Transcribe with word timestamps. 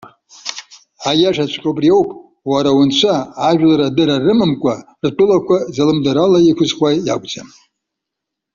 Аиашаҵәҟьа 1.09 1.69
убри 1.71 1.89
ауп, 1.95 2.09
уара 2.51 2.71
унцәа, 2.79 3.15
ажәлар 3.47 3.81
адырра 3.87 4.17
рымамкәа, 4.23 4.73
ртәылақәа 5.07 5.57
залымдарала 5.75 6.39
иқәызхуа 6.49 6.89
иакәӡам. 7.07 7.49